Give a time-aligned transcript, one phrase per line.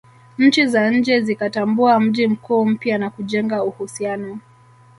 [0.37, 4.39] Nchi za nje zikatambua mji mkuu mpya na kujenga uhusiano